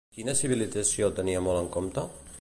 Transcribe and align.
Quina 0.13 0.33
civilització 0.39 1.09
el 1.11 1.15
tenia 1.21 1.45
molt 1.49 1.63
en 1.65 1.73
compte? 1.77 2.09